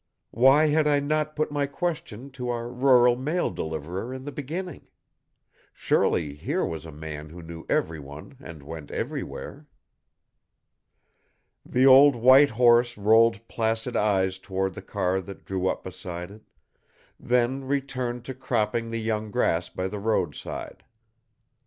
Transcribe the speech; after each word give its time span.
Why 0.31 0.65
had 0.69 0.87
I 0.87 0.99
not 0.99 1.35
put 1.35 1.51
my 1.51 1.67
question 1.67 2.31
to 2.31 2.49
our 2.49 2.71
rural 2.71 3.15
mail 3.15 3.51
deliverer 3.51 4.11
in 4.15 4.25
the 4.25 4.31
beginning? 4.31 4.87
Surely 5.73 6.33
here 6.33 6.65
was 6.65 6.87
a 6.87 6.91
man 6.91 7.29
who 7.29 7.43
knew 7.43 7.67
everyone 7.69 8.35
and 8.39 8.63
went 8.63 8.89
everywhere! 8.89 9.67
The 11.63 11.85
old 11.85 12.15
white 12.15 12.49
horse 12.49 12.97
rolled 12.97 13.47
placid 13.47 13.95
eyes 13.95 14.39
toward 14.39 14.73
the 14.73 14.81
car 14.81 15.21
that 15.21 15.45
drew 15.45 15.67
up 15.67 15.83
beside 15.83 16.31
it, 16.31 16.49
then 17.19 17.65
returned 17.65 18.25
to 18.25 18.33
cropping 18.33 18.89
the 18.89 18.97
young 18.99 19.29
grass 19.29 19.69
by 19.69 19.87
the 19.87 19.99
roadside. 19.99 20.83